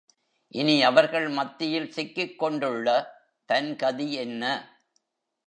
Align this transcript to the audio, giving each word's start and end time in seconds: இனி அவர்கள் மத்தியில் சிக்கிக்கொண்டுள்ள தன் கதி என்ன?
இனி 0.55 0.83
அவர்கள் 0.83 1.27
மத்தியில் 1.29 1.91
சிக்கிக்கொண்டுள்ள 1.91 2.87
தன் 3.49 3.75
கதி 3.75 4.13
என்ன? 4.13 4.43